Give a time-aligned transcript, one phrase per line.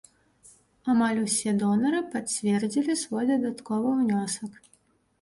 [0.93, 4.63] Амаль усе донары пацвердзілі свой дадатковы ўнёсак.